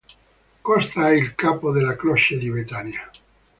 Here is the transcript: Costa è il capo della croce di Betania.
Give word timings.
Costa 0.63 1.09
è 1.09 1.13
il 1.13 1.35
capo 1.35 1.71
della 1.71 1.95
croce 1.95 2.39
di 2.39 2.49
Betania. 2.49 3.07